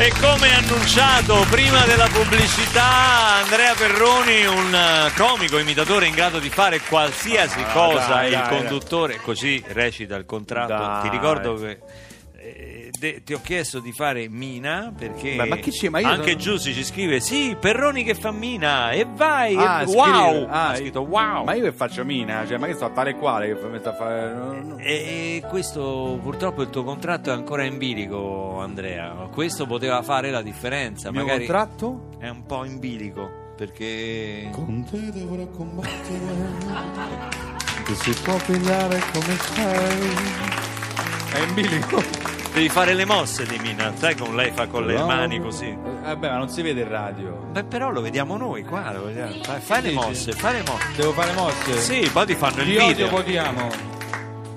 [0.00, 6.48] E come annunciato prima della pubblicità, Andrea Perroni, un eh, comico imitatore in grado di
[6.48, 10.72] fare qualsiasi Ah, cosa, dai, il dai, conduttore, così recita il contratto.
[10.72, 11.02] Dai.
[11.02, 11.80] Ti ricordo che
[13.00, 16.32] de- ti ho chiesto di fare Mina perché Beh, ma chi ci- ma io anche
[16.32, 20.46] sono- Giussi ci scrive sì, Perroni che fa Mina e vai, Ah, e scrive- wow,
[20.48, 21.44] ah, ha scritto wow.
[21.44, 22.46] Ma io che faccio mina?
[22.46, 23.48] Cioè, ma che sto a fare quale?
[23.58, 24.32] Che mi sta a fare.
[24.34, 24.76] no, no.
[24.78, 29.28] E questo purtroppo il tuo contratto è ancora in bilico, Andrea.
[29.32, 31.08] Questo poteva fare la differenza.
[31.08, 32.08] Il mio Magari contratto?
[32.18, 36.18] è un po' in bilico perché Con te dovrò combattere,
[37.84, 40.08] che si può pigliare come sei.
[41.32, 42.02] È in bilico.
[42.52, 45.06] Devi fare le mosse di Mina, sai come lei fa con le No.
[45.06, 45.76] mani così.
[46.02, 47.46] Vabbè, ma non si vede il radio.
[47.50, 49.32] Beh, però lo vediamo noi qua, lo vediamo.
[49.42, 50.86] Fai, fai le mosse, fai le mosse.
[50.96, 51.78] Devo fare mosse?
[51.78, 53.08] Sì, poi ti fanno il Ti odio, video.
[53.08, 53.68] poi ti amo.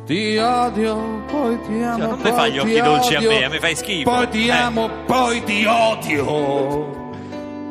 [0.06, 1.98] Ti odio, poi ti amo.
[1.98, 4.10] Cioè, non mi fai gli occhi dolci a odio, me, a me fai schifo.
[4.10, 4.52] Poi ti Eh.
[4.52, 7.02] amo, poi ti odio.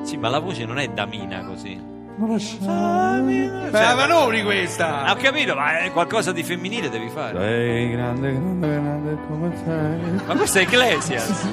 [0.04, 1.90] Sì, ma la voce non è da Mina così.
[2.16, 3.48] Non lasciarmi.
[3.70, 5.04] Beh, ma non di questa!
[5.04, 7.38] Ah, ho capito, ma è qualcosa di femminile devi fare.
[7.38, 10.26] Sei grande, grande, grande come sei.
[10.26, 11.46] Ma questo è Iglesias.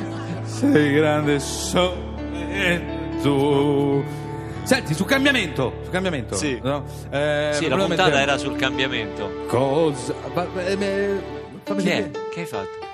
[0.43, 1.95] Sei grande so
[2.51, 2.81] e
[3.21, 4.03] tu.
[4.63, 5.79] Senti, su cambiamento.
[5.85, 6.35] Su cambiamento.
[6.35, 6.59] Sì.
[6.61, 6.83] No?
[7.09, 9.45] Eh, Sì, la volevo puntata era sul cambiamento.
[9.47, 10.13] Cosa?
[10.33, 11.19] Ma- ma- eh,
[11.63, 11.93] fammi Chi è?
[11.95, 12.29] sentire.
[12.33, 12.87] Che hai fatto?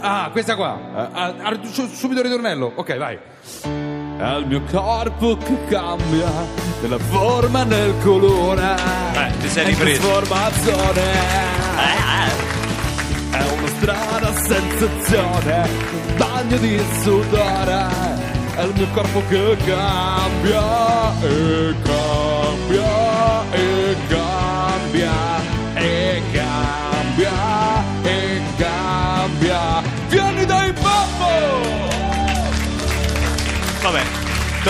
[0.00, 0.78] Ah, questa qua.
[0.94, 2.72] Ah, ah, ah, su- subito ritornello.
[2.74, 3.18] Ok, vai.
[4.20, 6.30] È il mio corpo che cambia
[6.82, 8.74] nella forma, nel colore.
[9.14, 10.00] Eh, ti sei ripreso.
[10.20, 11.02] trasformazione.
[11.80, 15.68] Eh, È una strana sensazione,
[16.06, 17.88] un bagno di sudore.
[18.56, 20.64] È il mio corpo che cambia
[21.22, 24.19] e cambia e cambia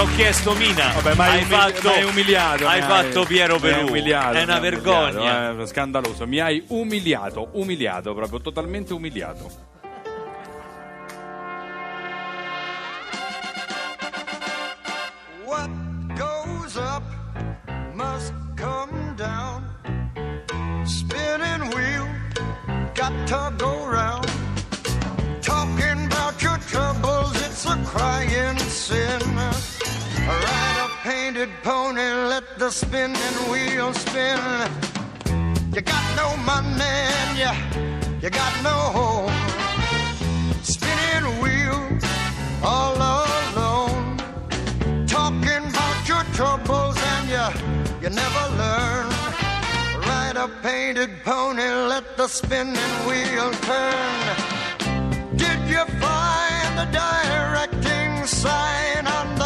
[0.01, 0.93] ho chiesto Mina.
[0.95, 2.67] Vabbè, ma hai hai, fatto, hai umiliato.
[2.67, 3.89] Hai fatto Piero Perù.
[3.89, 5.09] umiliato, È una vergogna.
[5.11, 6.27] umiliato, eh, scandaloso.
[6.27, 9.69] Mi hai umiliato, umiliato, proprio totalmente umiliato.
[15.45, 15.71] What
[16.17, 17.03] goes up
[17.95, 19.65] must come down.
[20.85, 22.07] Spinning wheel,
[22.95, 24.27] got to go round.
[25.43, 29.21] Talking about your troubles, it's a crying sin.
[30.45, 34.41] Ride a painted pony, let the spinning wheel spin.
[35.75, 37.55] You got no money and you,
[38.23, 39.33] you got no home.
[40.63, 41.81] Spinning wheel,
[42.63, 44.17] all alone
[45.07, 47.47] talking about your troubles and you
[48.03, 49.09] you never learn
[50.07, 54.37] ride a painted pony let the spinning wheel turn
[55.37, 59.40] did you find the directing sign on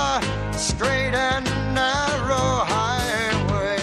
[0.65, 1.45] straight and
[1.75, 3.77] narrow highway.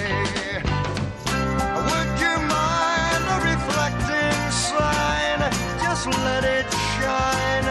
[1.87, 5.39] Would you mind a reflecting sign?
[5.83, 7.69] Just let it shine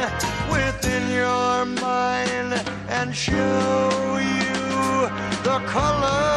[0.49, 2.53] within your mind
[2.89, 5.09] and show you
[5.43, 6.30] the colors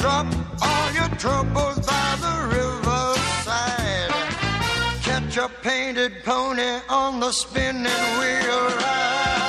[0.00, 0.26] Drop
[0.62, 4.10] all your troubles by the riverside.
[5.02, 7.84] Catch a painted pony on the spinning
[8.18, 9.39] wheel ride.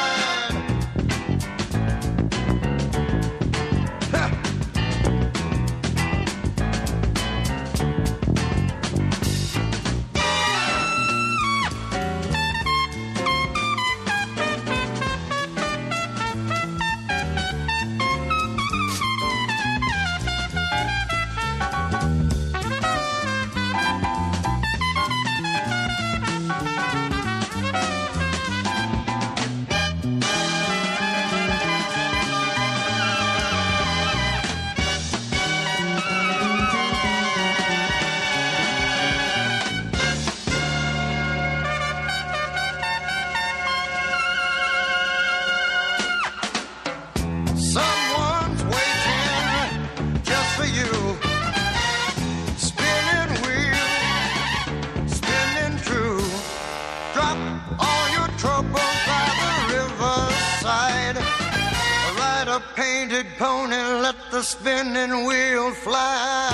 [63.02, 66.52] Painted pony, let the spinning wheel fly.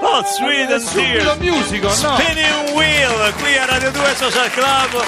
[0.00, 1.38] Oh, Sweet and Tears.
[1.40, 1.94] musico, no?
[1.94, 5.04] Spinning Wheel qui a Radio 2 Social Club.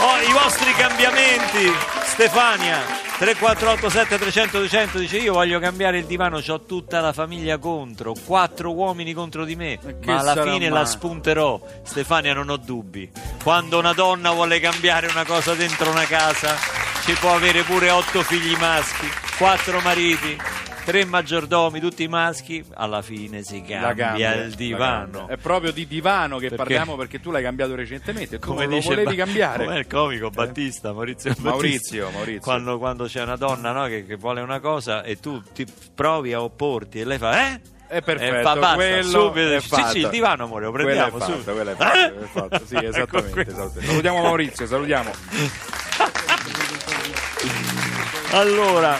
[0.00, 1.72] Oh, I vostri cambiamenti.
[2.04, 8.14] Stefania 3487 300 200 dice io voglio cambiare il divano, ho tutta la famiglia contro,
[8.26, 10.70] quattro uomini contro di me, ma alla fine mai?
[10.70, 11.60] la spunterò.
[11.84, 13.08] Stefania non ho dubbi.
[13.44, 16.56] Quando una donna vuole cambiare una cosa dentro una casa,
[17.04, 19.08] ci può avere pure otto figli maschi,
[19.38, 20.36] quattro mariti.
[20.84, 25.18] Tre maggiordomi, tutti maschi, alla fine si cambia, cambia, il divano.
[25.18, 25.34] cambia.
[25.34, 26.56] È proprio di divano che Perché?
[26.56, 28.40] parliamo perché tu l'hai cambiato recentemente.
[28.40, 29.64] Tu come lo dice volevi Ba- cambiare.
[29.64, 31.50] com'è il comico Battista Maurizio Battista.
[31.50, 32.40] Maurizio, Maurizio.
[32.40, 35.64] quando, quando c'è una donna no, che, che vuole una cosa e tu ti
[35.94, 37.60] provi a opporti e lei fa eh?
[37.86, 39.88] È perfetto, E fa, basta, quello subito è dici, sì fatto.
[39.90, 42.18] sì il divano amore lo Quello prendiamo è fatto, subito quello è fatto, Eh?
[42.18, 42.66] è fatto.
[42.66, 43.82] Sì, esattamente, esattamente.
[43.86, 45.10] Salutiamo Maurizio, salutiamo.
[48.32, 48.98] allora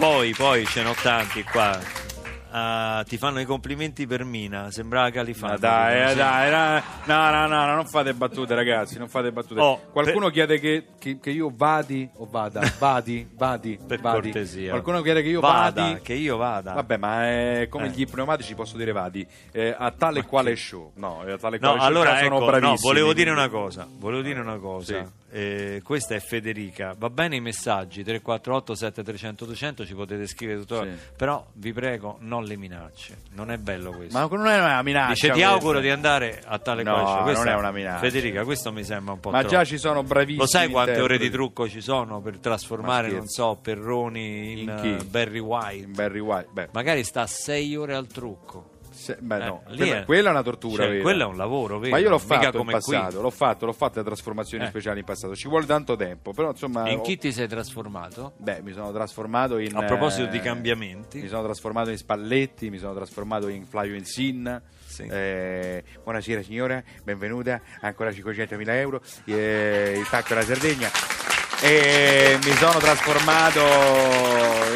[0.00, 2.08] poi poi ce n'ho tanti qua
[2.52, 6.82] Ah, ti fanno i complimenti per Mina sembrava Califano Ma dai, eh, dai, dai.
[7.04, 9.60] No, no, no, no, non fate battute, ragazzi, non fate battute.
[9.60, 14.32] Oh, Qualcuno per- chiede che, che- che io vadi o vada, vadi, vadi, per vadi.
[14.32, 16.00] cortesia Qualcuno chiede che io vada vadi.
[16.00, 17.90] che io vada Vabbè, ma è come Eh.
[17.90, 20.90] gli pneumatici posso dire vadi eh, a tale e quale show.
[20.96, 23.86] No, a tale No, quale show allora già sono ecco, no, volevo dire una cosa,
[23.88, 25.04] volevo dire una cosa.
[25.04, 25.19] Sì.
[25.32, 26.94] Eh, questa è Federica.
[26.98, 30.90] Va bene i messaggi 348 7300 200 ci potete scrivere tutto, Sì.
[31.16, 33.18] però vi prego non le minacce.
[33.34, 34.18] Non è bello questo.
[34.18, 35.12] Ma non è una minaccia.
[35.12, 37.20] Dice ti auguro di andare a tale No.
[37.22, 38.00] Questa- non è una minaccia.
[38.00, 39.54] Federica, questo mi sembra un po' Ma troppo.
[39.54, 40.38] già ci sono bravissimi.
[40.40, 41.30] Lo sai quante ore di interpreti.
[41.30, 45.84] trucco ci sono per trasformare, Ma non so, Perroni in, In eh, Barry White?
[45.84, 46.48] In Barry White.
[46.52, 48.78] Beh, Magari sta 6 ore al trucco.
[49.00, 49.62] Se- beh, Eh, no.
[49.74, 50.82] Quella, è- quella è una tortura.
[50.82, 51.02] Cioè, vera.
[51.02, 51.90] quello è un lavoro, vero?
[51.92, 53.22] Ma io l'ho Mica fatto in passato, qui.
[53.22, 54.68] l'ho fatto, l'ho fatto le trasformazioni Eh.
[54.68, 55.34] speciali in passato.
[55.34, 56.88] Ci vuole tanto tempo, però insomma.
[56.90, 58.34] In ho- chi ti sei trasformato?
[58.36, 59.74] Beh, mi sono trasformato in.
[59.76, 61.20] A proposito eh, di cambiamenti.
[61.20, 64.60] Mi sono trasformato in Spalletti, mi sono trasformato in Flavio Insin.
[64.86, 65.02] Sì.
[65.04, 71.29] Eh, buonasera signora, benvenuta, ancora 500.000 euro, eh, il pacco della Sardegna.
[71.62, 73.60] E mi sono trasformato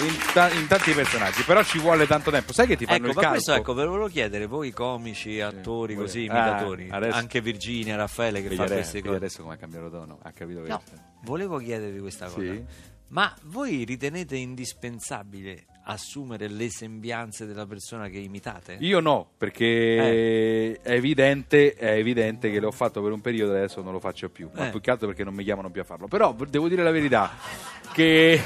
[0.05, 2.53] in, ta- in tanti personaggi, però ci vuole tanto tempo.
[2.53, 3.35] Sai che ti fanno Ecco, il ma calco?
[3.37, 7.41] questo ecco, ve lo volevo chiedere, voi comici, attori, Voi- così, Ah, imitatori, adesso- anche
[7.41, 9.17] Virginia, Raffaele che Vedi fa queste cose.
[9.17, 10.83] adesso come ha cambiato tono, ha capito No,
[11.23, 12.41] volevo chiedervi questa cosa.
[12.41, 12.65] Sì.
[13.09, 18.77] Ma voi ritenete indispensabile assumere le sembianze della persona che imitate?
[18.81, 20.81] Io no, perché Eh.
[20.83, 24.29] è, evidente, è evidente che l'ho fatto per un periodo e adesso non lo faccio
[24.31, 24.49] più.
[24.55, 24.71] Ma Eh.
[24.71, 26.07] più che altro perché non mi chiamano più a farlo.
[26.09, 27.31] Però devo dire la verità
[27.93, 28.41] che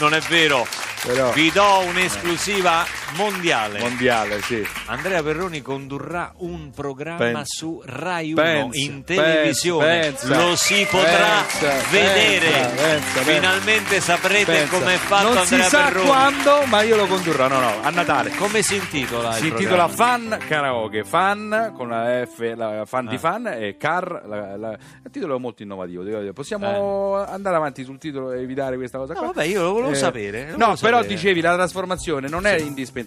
[0.00, 0.66] Non è vero.
[1.04, 2.84] Però- Vi do un'esclusiva
[3.16, 3.78] mondiale.
[3.80, 4.66] mondiale, sì.
[4.86, 7.42] Andrea Perroni condurrà un programma Pensa.
[7.44, 10.00] su Rai 1 Pensa, in televisione.
[10.00, 13.00] pensa, Lo si potrà pensa, vedere.
[13.22, 16.06] Finalmente saprete come è fatto non Andrea si sa Perroni.
[16.06, 17.48] quando, ma io lo condurrò.
[17.48, 18.30] No, no, a Natale.
[18.36, 19.88] Come si intitola Si intitola?
[19.88, 23.18] Fan Karaoke, fan con la F, la fan di Ah.
[23.18, 24.22] fan e car.
[24.26, 24.70] La, la-
[25.04, 26.02] il titolo è molto innovativo.
[26.32, 29.28] Possiamo andare avanti sul titolo e evitare questa cosa No, qua?
[29.28, 31.14] vabbè, io lo volevo Eh, sapere, lo no, volevo però sapere.
[31.14, 33.00] dicevi la trasformazione non è indispensabile,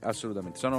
[0.00, 0.58] assolutamente.
[0.58, 0.78] Sono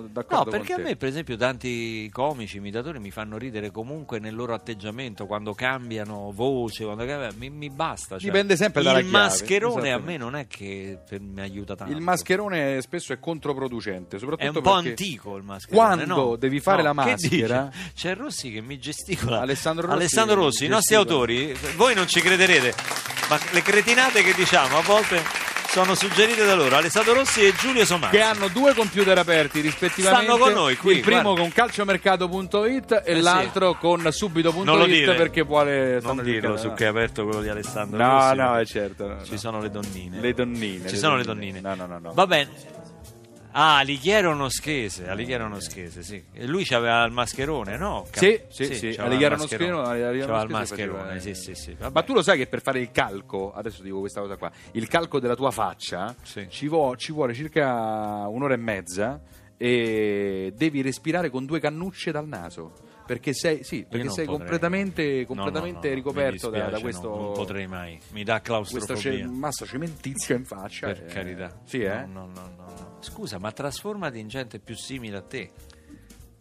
[0.00, 4.34] No, d'accordo perché a me, per esempio, tanti comici, imitatori mi fanno ridere comunque nel
[4.34, 8.16] loro atteggiamento quando cambiano voce, quando cambiano- mi, mi basta.
[8.18, 11.92] cioè, Dipende sempre dalla Il chiave, mascherone a me non è che mi aiuta tanto.
[11.92, 16.04] Il mascherone spesso è controproducente, è soprattutto un po' antico il mascherone.
[16.04, 16.36] quando no?
[16.36, 17.70] devi fare No, la che maschera-?
[17.94, 19.40] C'è Rossi che mi gesticola.
[19.40, 22.74] Alessandro Rossi Alessandro Rossi, i nostri autori, voi non ci crederete,
[23.28, 25.20] ma le cretinate che diciamo a volte
[25.74, 26.76] sono suggerite da loro.
[26.76, 28.14] Alessandro Rossi e Giulio Somazzi.
[28.16, 31.40] che hanno due computer aperti rispettivamente Stanno con noi qui, il primo guarda.
[31.40, 33.20] con calciomercato.it e Eh sì.
[33.22, 35.14] l'altro con Non lo subito.it dire.
[35.16, 38.36] perché vuole Non dirlo su che è aperto quello di Alessandro no Rossi.
[38.36, 39.36] no è certo no, Ci no.
[39.38, 40.20] sono le donnine.
[40.20, 41.60] le donnine Ci sono le donnine.
[41.60, 42.12] no no no, no.
[42.14, 42.50] Va bene.
[43.56, 46.20] Ah, Alighiero Noschese, Alighiero Noschese, sì.
[46.32, 48.04] E lui c'aveva il mascherone, no?
[48.10, 49.70] Sì, sì, sì, c'aveva Alighiero il mascherone.
[49.70, 51.74] Noschero- Alighiero C'aveva il Noschese mascherone, sì, sì, sì.
[51.78, 51.92] Vabbè.
[51.94, 54.88] ma tu lo sai che per fare il calco, adesso dico questa cosa qua, il
[54.88, 56.46] calco della tua faccia Sì.
[56.48, 59.20] ci, vo- ci vuole circa un'ora e mezza
[59.56, 62.72] e devi respirare con due cannucce dal naso.
[63.06, 64.26] Perché sei, sì, perché sei potrei.
[64.48, 67.08] completamente, No, no, completamente no, no, ricoperto mi da, da dispiace, questo.
[67.08, 67.98] no, non potrei mai.
[68.12, 68.96] Mi dà claustrofobia.
[68.96, 70.86] ce- massa cementizia in faccia.
[70.86, 71.06] Per eh.
[71.12, 71.60] carità.
[71.64, 72.06] Sì, eh?
[72.06, 72.96] No, no, no, no, no.
[73.00, 75.50] Scusa, ma trasformati in gente più simile a te.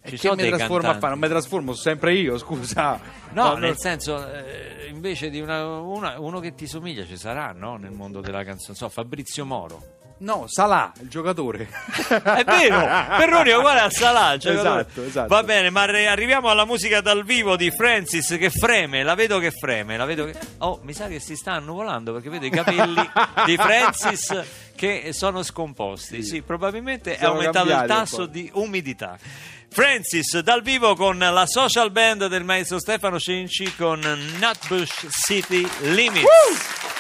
[0.05, 1.11] Ci che sono mi trasforma a fare?
[1.11, 2.99] Non mi trasformo sempre io, scusa.
[3.33, 7.17] No, Ma nel non- senso, eh, invece di una- una- uno che ti somiglia ci
[7.17, 7.77] sarà, no?
[7.77, 9.92] Nel mondo della canzone, so, Fabrizio Moro.
[10.19, 11.67] No, Salà, il giocatore.
[12.07, 12.79] È vero,
[13.17, 14.33] Perroni è uguale a Salà.
[14.33, 14.81] il giocatore.
[14.81, 15.27] Esatto, esatto.
[15.27, 19.39] Va bene, ma re- arriviamo alla musica dal vivo di Francis che freme, la vedo
[19.39, 20.35] che freme, la vedo che...
[20.59, 23.09] Oh, mi sa che si sta annuvolando perché vedo i capelli
[23.45, 24.43] di Francis
[24.75, 26.23] che sono scomposti.
[26.23, 29.17] Sì, probabilmente è Siamo aumentato il tasso di umidità.
[29.69, 33.99] Francis dal vivo con la social band del maestro Stefano Cenci con
[34.39, 36.92] Nutbush City Limits.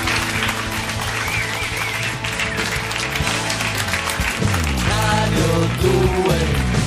[4.89, 6.37] Radio 2,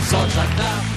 [0.06, 0.90] Social